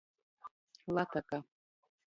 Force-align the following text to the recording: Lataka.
Lataka. 0.95 1.37